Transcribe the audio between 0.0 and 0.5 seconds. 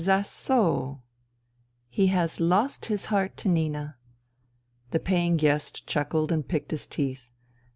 Iz zas